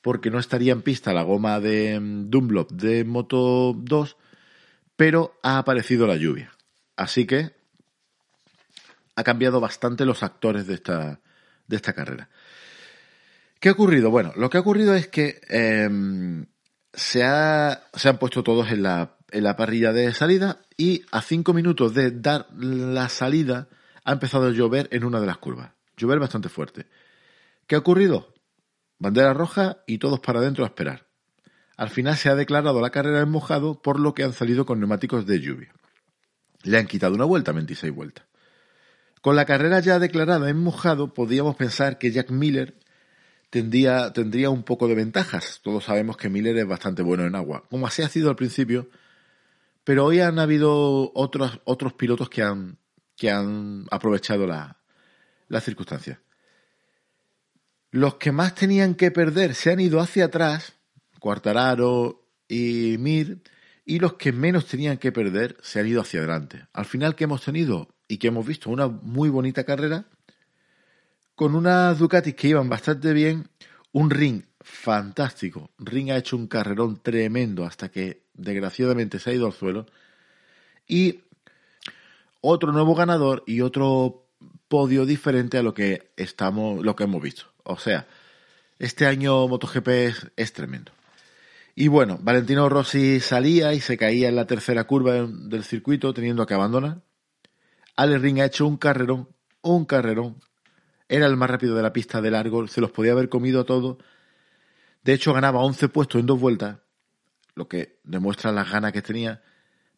porque 0.00 0.30
no 0.30 0.38
estaría 0.38 0.72
en 0.72 0.82
pista 0.82 1.12
la 1.12 1.22
goma 1.22 1.60
de 1.60 1.98
mm, 1.98 2.30
Dunlop 2.30 2.70
de 2.72 3.04
Moto 3.04 3.74
2, 3.76 4.16
pero 4.96 5.38
ha 5.42 5.58
aparecido 5.58 6.06
la 6.06 6.16
lluvia. 6.16 6.52
Así 6.96 7.26
que 7.26 7.52
ha 9.20 9.24
cambiado 9.24 9.60
bastante 9.60 10.04
los 10.04 10.22
actores 10.22 10.66
de 10.66 10.74
esta, 10.74 11.20
de 11.66 11.76
esta 11.76 11.92
carrera. 11.92 12.28
¿Qué 13.60 13.68
ha 13.68 13.72
ocurrido? 13.72 14.10
Bueno, 14.10 14.32
lo 14.36 14.48
que 14.48 14.56
ha 14.56 14.60
ocurrido 14.60 14.94
es 14.94 15.08
que 15.08 15.40
em, 15.48 16.46
se, 16.92 17.22
ha, 17.22 17.82
se, 17.94 18.08
han 18.08 18.18
puesto 18.18 18.42
todos 18.42 18.70
en 18.70 18.82
la, 18.82 19.16
en 19.30 19.44
la 19.44 19.56
parrilla 19.56 19.92
de 19.92 20.12
salida 20.14 20.60
y 20.76 21.04
a 21.12 21.20
cinco 21.20 21.52
minutos 21.52 21.94
de 21.94 22.10
dar 22.10 22.46
la 22.56 23.08
salida 23.10 23.68
ha 24.04 24.12
empezado 24.12 24.46
a 24.46 24.50
llover 24.50 24.88
en 24.92 25.04
una 25.04 25.20
de 25.20 25.26
las 25.26 25.36
curvas. 25.36 25.72
Llover 25.96 26.18
bastante 26.18 26.48
fuerte. 26.48 26.86
¿Qué 27.66 27.74
ha 27.74 27.78
ocurrido? 27.78 28.32
Bandera 28.98 29.34
roja 29.34 29.78
y 29.86 29.98
todos 29.98 30.20
para 30.20 30.40
adentro 30.40 30.64
a 30.64 30.68
esperar. 30.68 31.06
Al 31.76 31.90
final 31.90 32.16
se 32.16 32.30
ha 32.30 32.34
declarado 32.34 32.80
la 32.80 32.90
carrera 32.90 33.20
en 33.20 33.30
mojado 33.30 33.80
por 33.80 34.00
lo 34.00 34.14
que 34.14 34.24
han 34.24 34.32
salido 34.32 34.64
con 34.64 34.80
neumáticos 34.80 35.26
de 35.26 35.40
lluvia. 35.40 35.74
Le 36.62 36.78
han 36.78 36.86
quitado 36.86 37.14
una 37.14 37.24
vuelta, 37.24 37.52
26 37.52 37.94
vueltas. 37.94 38.29
Con 39.20 39.36
la 39.36 39.44
carrera 39.44 39.80
ya 39.80 39.98
declarada 39.98 40.48
en 40.48 40.56
mojado, 40.56 41.12
podíamos 41.12 41.56
pensar 41.56 41.98
que 41.98 42.10
Jack 42.10 42.30
Miller 42.30 42.78
tendría, 43.50 44.50
un 44.50 44.62
poco 44.62 44.88
de 44.88 44.94
ventajas. 44.94 45.60
Todos 45.62 45.84
sabemos 45.84 46.16
que 46.16 46.30
Miller 46.30 46.56
es 46.56 46.66
bastante 46.66 47.02
bueno 47.02 47.26
en 47.26 47.34
agua, 47.34 47.64
como 47.68 47.86
así 47.86 48.02
ha 48.02 48.08
sido 48.08 48.30
al 48.30 48.36
principio, 48.36 48.88
pero 49.84 50.06
hoy 50.06 50.20
han 50.20 50.38
habido 50.38 51.12
otros, 51.14 51.60
otros 51.64 51.92
pilotos 51.94 52.30
que 52.30 52.42
han, 52.42 52.78
que 53.16 53.30
han 53.30 53.86
aprovechado 53.90 54.46
la, 54.46 54.78
la 55.48 55.60
circunstancia. 55.60 56.22
Los 57.90 58.14
que 58.14 58.32
más 58.32 58.54
tenían 58.54 58.94
que 58.94 59.10
perder 59.10 59.54
se 59.54 59.72
han 59.72 59.80
ido 59.80 60.00
hacia 60.00 60.26
atrás, 60.26 60.74
Cuartararo 61.18 62.24
y 62.48 62.96
Mir, 62.98 63.42
y 63.84 63.98
los 63.98 64.14
que 64.14 64.32
menos 64.32 64.66
tenían 64.66 64.96
que 64.96 65.12
perder 65.12 65.56
se 65.60 65.80
han 65.80 65.88
ido 65.88 66.00
hacia 66.00 66.20
adelante. 66.20 66.68
Al 66.72 66.84
final, 66.84 67.16
¿qué 67.16 67.24
hemos 67.24 67.44
tenido? 67.44 67.88
Y 68.10 68.18
que 68.18 68.26
hemos 68.26 68.44
visto 68.44 68.70
una 68.70 68.88
muy 68.88 69.28
bonita 69.28 69.62
carrera 69.62 70.04
con 71.36 71.54
unas 71.54 71.96
Ducatis 71.98 72.34
que 72.34 72.48
iban 72.48 72.68
bastante 72.68 73.12
bien, 73.12 73.48
un 73.92 74.10
ring 74.10 74.42
fantástico. 74.60 75.70
Ring 75.78 76.10
ha 76.10 76.16
hecho 76.16 76.36
un 76.36 76.48
carrerón 76.48 77.00
tremendo 77.00 77.64
hasta 77.64 77.88
que 77.88 78.24
desgraciadamente 78.34 79.20
se 79.20 79.30
ha 79.30 79.34
ido 79.34 79.46
al 79.46 79.52
suelo. 79.52 79.86
Y 80.88 81.20
otro 82.40 82.72
nuevo 82.72 82.96
ganador 82.96 83.44
y 83.46 83.60
otro 83.60 84.26
podio 84.66 85.06
diferente 85.06 85.56
a 85.56 85.62
lo 85.62 85.72
que 85.72 86.10
estamos, 86.16 86.84
lo 86.84 86.96
que 86.96 87.04
hemos 87.04 87.22
visto. 87.22 87.44
O 87.62 87.78
sea, 87.78 88.08
este 88.80 89.06
año 89.06 89.46
MotoGP 89.46 89.88
es, 89.88 90.26
es 90.36 90.52
tremendo. 90.52 90.90
Y 91.76 91.86
bueno, 91.86 92.18
Valentino 92.20 92.68
Rossi 92.68 93.20
salía 93.20 93.72
y 93.72 93.80
se 93.80 93.96
caía 93.96 94.28
en 94.28 94.36
la 94.36 94.48
tercera 94.48 94.84
curva 94.84 95.28
del 95.28 95.62
circuito, 95.62 96.12
teniendo 96.12 96.44
que 96.44 96.54
abandonar. 96.54 97.02
Ale 98.00 98.16
Ring 98.16 98.40
ha 98.40 98.46
hecho 98.46 98.66
un 98.66 98.78
carrerón, 98.78 99.28
un 99.60 99.84
carrerón. 99.84 100.36
Era 101.06 101.26
el 101.26 101.36
más 101.36 101.50
rápido 101.50 101.76
de 101.76 101.82
la 101.82 101.92
pista 101.92 102.22
de 102.22 102.30
largo, 102.30 102.66
se 102.66 102.80
los 102.80 102.90
podía 102.90 103.12
haber 103.12 103.28
comido 103.28 103.60
a 103.60 103.64
todos. 103.64 103.98
De 105.04 105.12
hecho, 105.12 105.34
ganaba 105.34 105.60
11 105.60 105.90
puestos 105.90 106.18
en 106.18 106.24
dos 106.24 106.40
vueltas, 106.40 106.78
lo 107.54 107.68
que 107.68 107.98
demuestra 108.04 108.52
las 108.52 108.70
ganas 108.70 108.94
que 108.94 109.02
tenía, 109.02 109.42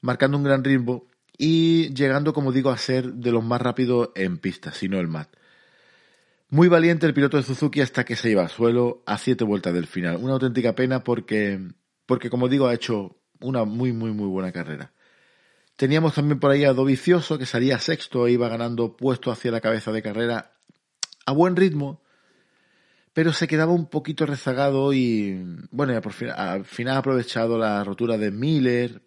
marcando 0.00 0.36
un 0.36 0.42
gran 0.42 0.64
ritmo 0.64 1.06
y 1.38 1.94
llegando, 1.94 2.32
como 2.32 2.50
digo, 2.50 2.70
a 2.70 2.76
ser 2.76 3.12
de 3.12 3.30
los 3.30 3.44
más 3.44 3.62
rápidos 3.62 4.10
en 4.16 4.38
pista, 4.38 4.72
si 4.72 4.88
no 4.88 4.98
el 4.98 5.06
más. 5.06 5.28
Muy 6.48 6.66
valiente 6.66 7.06
el 7.06 7.14
piloto 7.14 7.36
de 7.36 7.44
Suzuki 7.44 7.82
hasta 7.82 8.04
que 8.04 8.16
se 8.16 8.30
iba 8.30 8.42
al 8.42 8.50
suelo 8.50 9.04
a 9.06 9.16
siete 9.16 9.44
vueltas 9.44 9.74
del 9.74 9.86
final. 9.86 10.16
Una 10.16 10.32
auténtica 10.32 10.74
pena 10.74 11.04
porque, 11.04 11.60
porque 12.06 12.30
como 12.30 12.48
digo, 12.48 12.66
ha 12.66 12.74
hecho 12.74 13.16
una 13.38 13.64
muy, 13.64 13.92
muy, 13.92 14.10
muy 14.10 14.26
buena 14.26 14.50
carrera. 14.50 14.92
Teníamos 15.76 16.14
también 16.14 16.38
por 16.38 16.50
ahí 16.50 16.64
a 16.64 16.74
Dovicioso, 16.74 17.38
que 17.38 17.46
salía 17.46 17.78
sexto 17.78 18.26
e 18.26 18.32
iba 18.32 18.48
ganando 18.48 18.96
puesto 18.96 19.30
hacia 19.30 19.50
la 19.50 19.60
cabeza 19.60 19.90
de 19.90 20.02
carrera 20.02 20.52
a 21.26 21.32
buen 21.32 21.56
ritmo, 21.56 22.02
pero 23.12 23.32
se 23.32 23.46
quedaba 23.46 23.72
un 23.72 23.88
poquito 23.88 24.26
rezagado 24.26 24.92
y, 24.92 25.44
bueno, 25.70 25.92
al 26.36 26.64
final 26.64 26.96
ha 26.96 26.98
aprovechado 26.98 27.58
la 27.58 27.84
rotura 27.84 28.16
de 28.16 28.30
Miller 28.30 29.02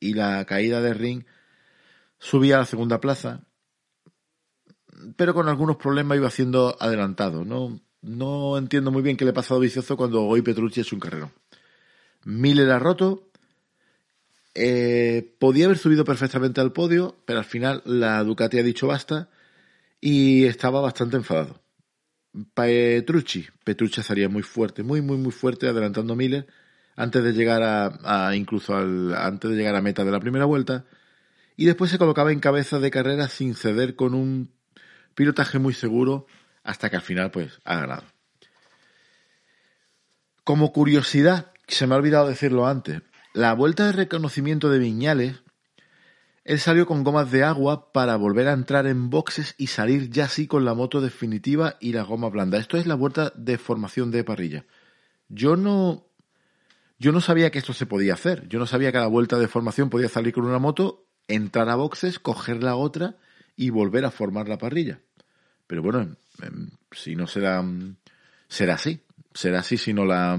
y 0.00 0.14
la 0.14 0.44
caída 0.44 0.80
de 0.80 0.94
Ring, 0.94 1.24
subía 2.18 2.56
a 2.56 2.60
la 2.60 2.66
segunda 2.66 3.00
plaza, 3.00 3.44
pero 5.16 5.34
con 5.34 5.48
algunos 5.48 5.76
problemas 5.76 6.18
iba 6.18 6.30
siendo 6.30 6.76
adelantado. 6.80 7.44
No, 7.44 7.80
no 8.00 8.58
entiendo 8.58 8.90
muy 8.90 9.02
bien 9.02 9.16
qué 9.16 9.24
le 9.24 9.32
pasa 9.32 9.54
a 9.54 9.56
Dovicioso 9.56 9.96
cuando 9.96 10.24
hoy 10.24 10.42
Petrucci 10.42 10.80
es 10.80 10.92
un 10.92 11.00
carrero. 11.00 11.32
Miller 12.24 12.70
ha 12.70 12.78
roto, 12.78 13.27
eh, 14.60 15.36
podía 15.38 15.66
haber 15.66 15.78
subido 15.78 16.04
perfectamente 16.04 16.60
al 16.60 16.72
podio, 16.72 17.16
pero 17.24 17.38
al 17.38 17.44
final 17.44 17.80
la 17.84 18.22
Ducati 18.24 18.58
ha 18.58 18.62
dicho 18.64 18.88
basta 18.88 19.28
y 20.00 20.46
estaba 20.46 20.80
bastante 20.80 21.16
enfadado. 21.16 21.62
Petrucci, 22.54 23.46
Petrucci 23.64 24.00
estaría 24.00 24.28
muy 24.28 24.42
fuerte, 24.42 24.82
muy, 24.82 25.00
muy, 25.00 25.16
muy 25.16 25.30
fuerte, 25.30 25.68
adelantando 25.68 26.12
a 26.12 26.16
Miller 26.16 26.46
antes 26.96 27.22
de 27.22 27.32
llegar 27.32 27.62
a, 27.62 28.34
incluso 28.34 28.76
antes 28.76 29.50
de 29.50 29.56
llegar 29.56 29.76
a 29.76 29.82
meta 29.82 30.04
de 30.04 30.10
la 30.10 30.18
primera 30.18 30.44
vuelta 30.44 30.84
y 31.56 31.66
después 31.66 31.92
se 31.92 31.98
colocaba 31.98 32.32
en 32.32 32.40
cabeza 32.40 32.80
de 32.80 32.90
carrera 32.90 33.28
sin 33.28 33.54
ceder 33.54 33.94
con 33.94 34.14
un 34.14 34.52
pilotaje 35.14 35.60
muy 35.60 35.74
seguro 35.74 36.26
hasta 36.64 36.90
que 36.90 36.96
al 36.96 37.02
final 37.02 37.30
pues 37.30 37.60
ha 37.64 37.76
ganado. 37.76 38.04
Como 40.42 40.72
curiosidad, 40.72 41.52
se 41.68 41.86
me 41.86 41.94
ha 41.94 41.98
olvidado 41.98 42.28
decirlo 42.28 42.66
antes, 42.66 43.02
la 43.38 43.54
vuelta 43.54 43.86
de 43.86 43.92
reconocimiento 43.92 44.68
de 44.68 44.80
Viñales 44.80 45.36
Él 46.42 46.58
salió 46.58 46.86
con 46.86 47.04
gomas 47.04 47.30
de 47.30 47.44
agua 47.44 47.92
para 47.92 48.16
volver 48.16 48.48
a 48.48 48.52
entrar 48.52 48.88
en 48.88 49.10
boxes 49.10 49.54
y 49.58 49.68
salir 49.68 50.10
ya 50.10 50.24
así 50.24 50.48
con 50.48 50.64
la 50.64 50.74
moto 50.74 51.00
definitiva 51.00 51.76
y 51.78 51.92
la 51.92 52.02
goma 52.02 52.30
blanda. 52.30 52.58
Esto 52.58 52.78
es 52.78 52.86
la 52.86 52.96
vuelta 52.96 53.32
de 53.36 53.56
formación 53.56 54.10
de 54.10 54.24
parrilla. 54.24 54.64
Yo 55.28 55.54
no, 55.54 56.08
yo 56.98 57.12
no 57.12 57.20
sabía 57.20 57.52
que 57.52 57.60
esto 57.60 57.72
se 57.72 57.86
podía 57.86 58.14
hacer. 58.14 58.48
Yo 58.48 58.58
no 58.58 58.66
sabía 58.66 58.90
que 58.90 58.98
a 58.98 59.02
la 59.02 59.06
vuelta 59.06 59.38
de 59.38 59.46
formación 59.46 59.88
podía 59.88 60.08
salir 60.08 60.34
con 60.34 60.44
una 60.44 60.58
moto, 60.58 61.06
entrar 61.28 61.68
a 61.68 61.76
boxes, 61.76 62.18
coger 62.18 62.64
la 62.64 62.74
otra 62.74 63.18
y 63.54 63.70
volver 63.70 64.04
a 64.04 64.10
formar 64.10 64.48
la 64.48 64.58
parrilla. 64.58 64.98
Pero 65.68 65.80
bueno, 65.80 66.16
si 66.90 67.14
no 67.14 67.28
será, 67.28 67.64
será 68.48 68.74
así. 68.74 69.00
Será 69.32 69.60
así 69.60 69.78
si 69.78 69.92
no 69.92 70.04
la, 70.04 70.36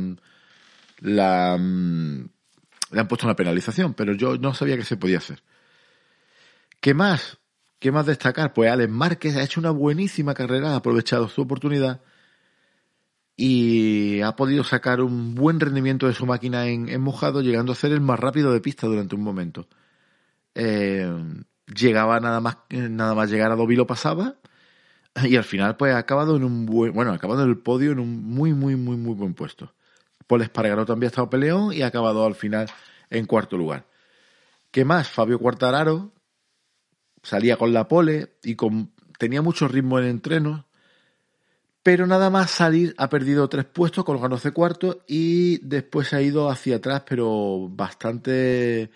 la, 0.99 1.57
le 2.91 2.99
han 2.99 3.07
puesto 3.07 3.27
una 3.27 3.35
penalización. 3.35 3.93
Pero 3.93 4.13
yo 4.13 4.37
no 4.37 4.53
sabía 4.53 4.77
que 4.77 4.85
se 4.85 4.97
podía 4.97 5.17
hacer. 5.17 5.41
¿Qué 6.81 6.93
más? 6.93 7.37
¿Qué 7.79 7.91
más 7.91 8.05
destacar? 8.05 8.53
Pues 8.53 8.71
Alex 8.71 8.91
Márquez 8.91 9.35
ha 9.37 9.43
hecho 9.43 9.59
una 9.59 9.71
buenísima 9.71 10.33
carrera, 10.33 10.73
ha 10.73 10.75
aprovechado 10.77 11.29
su 11.29 11.41
oportunidad 11.41 12.01
y 13.37 14.19
ha 14.19 14.35
podido 14.35 14.65
sacar 14.65 14.99
un 14.99 15.33
buen 15.33 15.61
rendimiento 15.61 16.07
de 16.07 16.13
su 16.13 16.25
máquina 16.25 16.67
en, 16.67 16.99
mojado, 16.99 17.41
llegando 17.41 17.71
a 17.71 17.75
ser 17.75 17.93
el 17.93 18.01
más 18.01 18.19
rápido 18.19 18.51
de 18.51 18.59
pista 18.59 18.85
durante 18.85 19.15
un 19.15 19.23
momento. 19.23 19.67
Eh, 20.55 21.09
llegaba 21.73 22.19
nada 22.19 22.41
más, 22.41 22.57
nada 22.69 23.15
más 23.15 23.29
llegar 23.29 23.51
a 23.51 23.55
Dobby 23.55 23.77
lo 23.77 23.87
pasaba 23.87 24.35
y 25.23 25.37
al 25.37 25.45
final 25.45 25.77
pues 25.77 25.93
ha 25.93 25.99
acabado 25.99 26.35
en 26.35 26.43
un 26.43 26.65
buen, 26.65 26.93
bueno, 26.93 27.11
ha 27.11 27.15
acabado 27.15 27.43
en 27.43 27.49
el 27.49 27.57
podio 27.57 27.93
en 27.93 27.99
un 27.99 28.23
muy, 28.25 28.53
muy, 28.53 28.75
muy, 28.75 28.97
muy 28.97 29.15
buen 29.15 29.33
puesto. 29.33 29.73
Paul 30.29 30.43
Espargaró 30.43 30.85
también 30.85 31.07
ha 31.07 31.09
estado 31.09 31.29
peleón 31.31 31.73
y 31.73 31.81
ha 31.81 31.87
acabado 31.87 32.23
al 32.23 32.35
final 32.35 32.67
en 33.09 33.25
cuarto 33.25 33.57
lugar. 33.57 33.87
¿Qué 34.69 34.85
más? 34.85 35.09
Fabio 35.09 35.39
Cuartararo, 35.39 36.11
salía 37.23 37.57
con 37.57 37.73
la 37.73 37.87
pole 37.87 38.35
y 38.43 38.53
con, 38.53 38.93
tenía 39.17 39.41
mucho 39.41 39.67
ritmo 39.67 39.97
en 39.97 40.05
entreno, 40.05 40.67
pero 41.81 42.05
nada 42.05 42.29
más 42.29 42.51
salir 42.51 42.93
ha 42.99 43.09
perdido 43.09 43.49
tres 43.49 43.65
puestos, 43.65 44.05
colgándose 44.05 44.51
cuarto 44.51 45.03
y 45.07 45.57
después 45.65 46.13
ha 46.13 46.21
ido 46.21 46.51
hacia 46.51 46.75
atrás, 46.75 47.01
pero 47.09 47.67
bastante, 47.67 48.91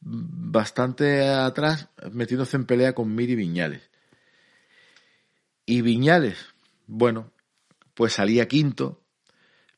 bastante 0.00 1.28
atrás, 1.28 1.90
metiéndose 2.12 2.56
en 2.56 2.64
pelea 2.64 2.94
con 2.94 3.14
Miri 3.14 3.34
Viñales. 3.34 3.90
Y 5.66 5.82
Viñales, 5.82 6.38
bueno, 6.86 7.30
pues 7.92 8.14
salía 8.14 8.48
quinto, 8.48 9.01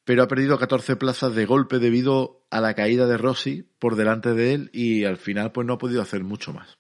pero 0.05 0.23
ha 0.23 0.29
perdido 0.29 0.59
14 0.59 0.97
plazas 0.97 1.35
de 1.35 1.47
golpe 1.47 1.79
debido 1.79 2.45
a 2.51 2.61
la 2.61 2.75
caída 2.75 3.07
de 3.07 3.17
Rossi 3.17 3.69
por 3.79 3.97
delante 3.97 4.35
de 4.35 4.53
él 4.53 4.71
y 4.73 5.05
al 5.05 5.17
final 5.17 5.53
pues 5.53 5.67
no 5.67 5.75
ha 5.75 5.79
podido 5.79 6.03
hacer 6.03 6.23
mucho 6.25 6.53
más. 6.53 6.79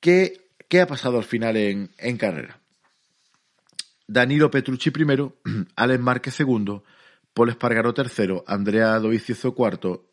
¿Qué, 0.00 0.50
qué 0.68 0.80
ha 0.80 0.86
pasado 0.86 1.18
al 1.18 1.24
final 1.24 1.56
en, 1.56 1.90
en 1.98 2.16
carrera? 2.16 2.60
Danilo 4.06 4.50
Petrucci 4.50 4.90
primero, 4.90 5.36
Alex 5.76 6.00
Márquez 6.00 6.34
segundo, 6.34 6.84
Paul 7.34 7.50
Espargaro 7.50 7.92
tercero, 7.92 8.44
Andrea 8.46 8.98
Dovizioso 9.00 9.54
cuarto, 9.54 10.12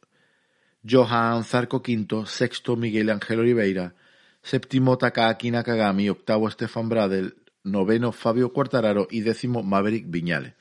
Johan 0.87 1.43
Zarco 1.43 1.81
quinto, 1.81 2.25
sexto 2.25 2.75
Miguel 2.75 3.09
Ángel 3.11 3.39
Oliveira, 3.39 3.95
séptimo 4.41 4.97
Takaki 4.97 5.51
Nakagami, 5.51 6.09
octavo 6.09 6.49
Stefan 6.49 6.89
Bradel, 6.89 7.35
noveno 7.65 8.13
Fabio 8.13 8.53
Cuartararo 8.53 9.07
y 9.11 9.21
décimo 9.21 9.63
Maverick 9.63 10.05
Viñales. 10.07 10.53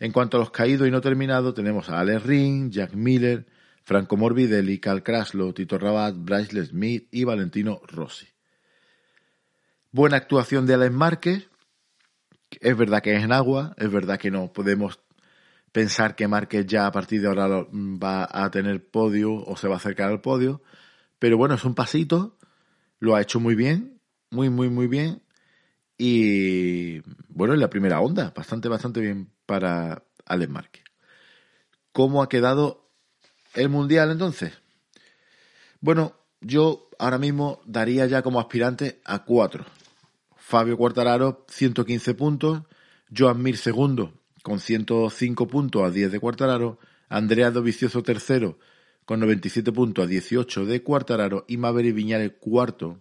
En 0.00 0.12
cuanto 0.12 0.36
a 0.36 0.40
los 0.40 0.50
caídos 0.50 0.88
y 0.88 0.90
no 0.90 1.00
terminados, 1.00 1.54
tenemos 1.54 1.90
a 1.90 2.00
Alex 2.00 2.22
Ring, 2.24 2.70
Jack 2.70 2.94
Miller, 2.94 3.46
Franco 3.84 4.16
Morbidelli, 4.16 4.78
Cal 4.78 5.02
Kraslo, 5.02 5.52
Tito 5.52 5.78
Rabat, 5.78 6.14
Bryce 6.16 6.64
Smith 6.64 7.08
y 7.10 7.24
Valentino 7.24 7.80
Rossi. 7.86 8.26
Buena 9.90 10.16
actuación 10.16 10.66
de 10.66 10.74
Alex 10.74 10.92
Márquez. 10.92 11.48
Es 12.60 12.76
verdad 12.76 13.02
que 13.02 13.14
es 13.14 13.22
en 13.22 13.32
agua, 13.32 13.74
es 13.76 13.90
verdad 13.90 14.18
que 14.18 14.30
no 14.30 14.52
podemos 14.52 15.00
pensar 15.72 16.14
que 16.14 16.28
Márquez 16.28 16.66
ya 16.66 16.86
a 16.86 16.92
partir 16.92 17.20
de 17.20 17.28
ahora 17.28 17.66
va 17.72 18.28
a 18.30 18.50
tener 18.50 18.88
podio 18.88 19.34
o 19.34 19.56
se 19.56 19.68
va 19.68 19.74
a 19.74 19.78
acercar 19.78 20.10
al 20.10 20.20
podio. 20.20 20.62
Pero 21.18 21.36
bueno, 21.36 21.54
es 21.54 21.64
un 21.64 21.74
pasito, 21.74 22.36
lo 22.98 23.14
ha 23.14 23.22
hecho 23.22 23.40
muy 23.40 23.54
bien, 23.54 24.00
muy, 24.30 24.50
muy, 24.50 24.68
muy 24.68 24.86
bien. 24.86 25.22
Y 25.98 27.00
bueno, 27.28 27.54
en 27.54 27.60
la 27.60 27.70
primera 27.70 28.00
onda, 28.00 28.32
bastante, 28.34 28.68
bastante 28.68 29.00
bien 29.00 29.30
para 29.46 30.04
Alex 30.26 30.50
Márquez. 30.50 30.84
¿Cómo 31.92 32.22
ha 32.22 32.28
quedado 32.28 32.88
el 33.54 33.68
Mundial 33.68 34.10
entonces? 34.10 34.52
Bueno, 35.80 36.14
yo 36.40 36.88
ahora 36.98 37.18
mismo 37.18 37.60
daría 37.66 38.06
ya 38.06 38.22
como 38.22 38.40
aspirante 38.40 39.00
a 39.04 39.24
cuatro. 39.24 39.64
Fabio 40.36 40.76
Cuartararo, 40.76 41.44
115 41.48 42.14
puntos. 42.14 42.62
Joan 43.14 43.42
Mir, 43.42 43.56
segundo, 43.56 44.12
con 44.42 44.58
105 44.58 45.46
puntos 45.48 45.82
a 45.82 45.90
10 45.90 46.12
de 46.12 46.20
Cuartararo. 46.20 46.78
Andrea 47.08 47.50
Dovicioso, 47.50 48.02
tercero, 48.02 48.58
con 49.04 49.20
97 49.20 49.70
puntos 49.72 50.04
a 50.04 50.08
18 50.08 50.64
de 50.64 50.82
Cuartararo. 50.82 51.44
Y 51.46 51.58
Maverick 51.58 51.94
Viñales, 51.94 52.32
cuarto, 52.40 53.00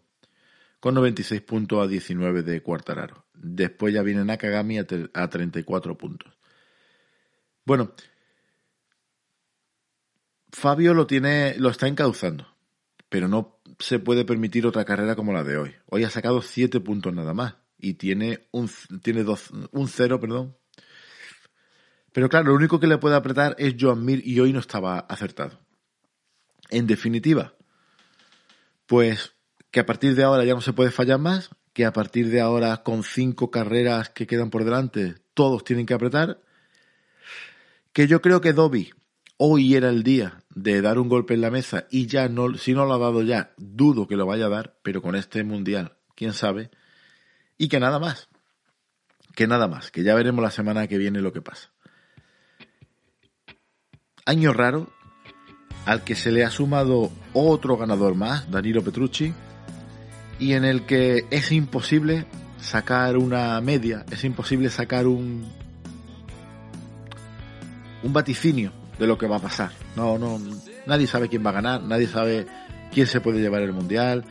con 0.81 0.95
96 0.95 1.41
puntos 1.41 1.81
a 1.81 1.87
19 1.87 2.41
de 2.41 2.61
Cuartararo. 2.61 3.27
Después 3.35 3.93
ya 3.93 4.01
viene 4.01 4.25
Nakagami 4.25 4.79
a, 4.79 4.87
a 5.13 5.29
34 5.29 5.97
puntos. 5.97 6.37
Bueno, 7.63 7.93
Fabio 10.51 10.95
lo 10.95 11.05
tiene, 11.05 11.55
lo 11.57 11.69
está 11.69 11.87
encauzando, 11.87 12.47
pero 13.09 13.27
no 13.27 13.61
se 13.77 13.99
puede 13.99 14.25
permitir 14.25 14.65
otra 14.65 14.83
carrera 14.83 15.15
como 15.15 15.31
la 15.31 15.43
de 15.43 15.57
hoy. 15.57 15.75
Hoy 15.85 16.03
ha 16.03 16.09
sacado 16.09 16.41
7 16.41 16.79
puntos 16.79 17.13
nada 17.13 17.35
más 17.35 17.55
y 17.77 17.93
tiene 17.93 18.47
un, 18.51 18.69
tiene 19.03 19.23
dos, 19.23 19.51
un 19.71 19.87
0, 19.87 20.19
perdón. 20.19 20.57
Pero 22.11 22.27
claro, 22.27 22.47
lo 22.47 22.55
único 22.55 22.79
que 22.79 22.87
le 22.87 22.97
puede 22.97 23.15
apretar 23.15 23.55
es 23.59 23.75
Joan 23.79 24.03
Mir 24.03 24.25
y 24.25 24.39
hoy 24.39 24.51
no 24.51 24.59
estaba 24.59 24.97
acertado. 24.99 25.59
En 26.71 26.87
definitiva, 26.87 27.53
pues 28.87 29.35
que 29.71 29.79
a 29.79 29.85
partir 29.85 30.15
de 30.15 30.23
ahora 30.23 30.43
ya 30.45 30.53
no 30.53 30.61
se 30.61 30.73
puede 30.73 30.91
fallar 30.91 31.19
más, 31.19 31.49
que 31.73 31.85
a 31.85 31.93
partir 31.93 32.29
de 32.29 32.41
ahora 32.41 32.83
con 32.83 33.03
cinco 33.03 33.49
carreras 33.49 34.09
que 34.09 34.27
quedan 34.27 34.49
por 34.49 34.65
delante, 34.65 35.15
todos 35.33 35.63
tienen 35.63 35.85
que 35.85 35.93
apretar, 35.93 36.41
que 37.93 38.07
yo 38.07 38.21
creo 38.21 38.41
que 38.41 38.53
Dobby 38.53 38.91
hoy 39.37 39.75
era 39.75 39.89
el 39.89 40.03
día 40.03 40.43
de 40.53 40.81
dar 40.81 40.99
un 40.99 41.09
golpe 41.09 41.33
en 41.33 41.41
la 41.41 41.49
mesa 41.49 41.87
y 41.89 42.05
ya 42.05 42.27
no, 42.27 42.53
si 42.55 42.73
no 42.73 42.85
lo 42.85 42.93
ha 42.93 42.99
dado 42.99 43.23
ya, 43.23 43.53
dudo 43.57 44.07
que 44.07 44.17
lo 44.17 44.25
vaya 44.25 44.45
a 44.45 44.49
dar, 44.49 44.77
pero 44.83 45.01
con 45.01 45.15
este 45.15 45.43
mundial, 45.43 45.97
quién 46.15 46.33
sabe, 46.33 46.69
y 47.57 47.69
que 47.69 47.79
nada 47.79 47.97
más, 47.97 48.29
que 49.35 49.47
nada 49.47 49.67
más, 49.67 49.89
que 49.89 50.03
ya 50.03 50.13
veremos 50.13 50.43
la 50.43 50.51
semana 50.51 50.87
que 50.87 50.97
viene 50.97 51.21
lo 51.21 51.33
que 51.33 51.41
pasa. 51.41 51.71
Año 54.25 54.53
raro 54.53 54.91
al 55.85 56.03
que 56.03 56.13
se 56.13 56.31
le 56.31 56.43
ha 56.43 56.51
sumado 56.51 57.11
otro 57.33 57.77
ganador 57.77 58.13
más, 58.13 58.51
Danilo 58.51 58.83
Petrucci, 58.83 59.33
y 60.41 60.53
en 60.55 60.65
el 60.65 60.87
que 60.87 61.25
es 61.29 61.51
imposible 61.51 62.25
sacar 62.59 63.15
una 63.15 63.61
media, 63.61 64.03
es 64.11 64.23
imposible 64.23 64.71
sacar 64.71 65.05
un 65.05 65.45
un 68.01 68.11
vaticinio 68.11 68.71
de 68.97 69.05
lo 69.05 69.19
que 69.19 69.27
va 69.27 69.37
a 69.37 69.39
pasar. 69.39 69.71
No, 69.95 70.17
no, 70.17 70.41
nadie 70.87 71.05
sabe 71.05 71.29
quién 71.29 71.45
va 71.45 71.51
a 71.51 71.53
ganar, 71.53 71.83
nadie 71.83 72.07
sabe 72.07 72.47
quién 72.91 73.05
se 73.05 73.21
puede 73.21 73.39
llevar 73.39 73.61
el 73.61 73.71
mundial, 73.71 74.25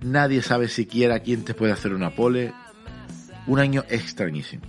nadie 0.00 0.42
sabe 0.42 0.66
siquiera 0.66 1.20
quién 1.20 1.44
te 1.44 1.54
puede 1.54 1.72
hacer 1.72 1.94
una 1.94 2.10
pole. 2.10 2.52
Un 3.46 3.60
año 3.60 3.84
extrañísimo. 3.88 4.64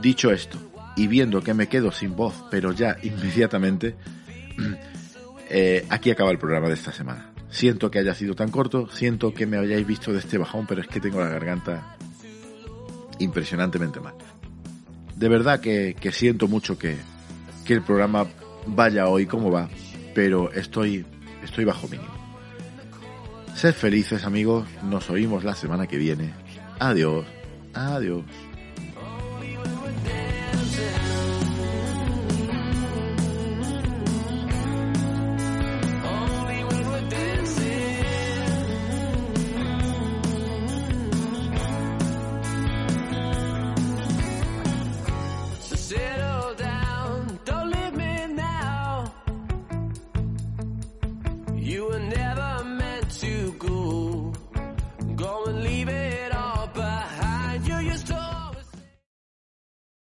Dicho 0.00 0.30
esto, 0.32 0.58
y 0.96 1.06
viendo 1.08 1.42
que 1.42 1.52
me 1.52 1.68
quedo 1.68 1.92
sin 1.92 2.16
voz, 2.16 2.42
pero 2.50 2.72
ya 2.72 2.96
inmediatamente, 3.02 3.96
eh, 5.50 5.86
aquí 5.90 6.10
acaba 6.10 6.30
el 6.30 6.38
programa 6.38 6.68
de 6.68 6.74
esta 6.74 6.90
semana. 6.90 7.29
Siento 7.50 7.90
que 7.90 7.98
haya 7.98 8.14
sido 8.14 8.34
tan 8.34 8.50
corto, 8.50 8.88
siento 8.88 9.34
que 9.34 9.46
me 9.46 9.58
hayáis 9.58 9.86
visto 9.86 10.12
de 10.12 10.18
este 10.18 10.38
bajón, 10.38 10.66
pero 10.66 10.80
es 10.80 10.86
que 10.86 11.00
tengo 11.00 11.20
la 11.20 11.28
garganta 11.28 11.96
impresionantemente 13.18 14.00
mal. 14.00 14.14
De 15.16 15.28
verdad 15.28 15.60
que 15.60 16.12
siento 16.12 16.48
mucho 16.48 16.78
que, 16.78 16.96
que 17.64 17.74
el 17.74 17.82
programa 17.82 18.26
vaya 18.66 19.08
hoy 19.08 19.26
como 19.26 19.50
va, 19.50 19.68
pero 20.14 20.52
estoy, 20.52 21.04
estoy 21.42 21.64
bajo 21.64 21.88
mínimo. 21.88 22.10
Sed 23.54 23.74
felices 23.74 24.24
amigos, 24.24 24.66
nos 24.84 25.10
oímos 25.10 25.44
la 25.44 25.54
semana 25.54 25.86
que 25.86 25.98
viene. 25.98 26.32
Adiós, 26.78 27.26
adiós. 27.74 28.24